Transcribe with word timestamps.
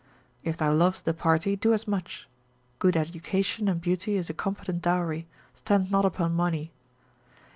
If 0.43 0.57
thou 0.57 0.73
lovest 0.73 1.05
the 1.05 1.13
party, 1.13 1.55
do 1.55 1.75
as 1.75 1.87
much: 1.87 2.27
good 2.79 2.97
education 2.97 3.67
and 3.67 3.79
beauty 3.79 4.15
is 4.15 4.31
a 4.31 4.33
competent 4.33 4.81
dowry, 4.81 5.27
stand 5.53 5.91
not 5.91 6.05
upon 6.05 6.33
money. 6.33 6.71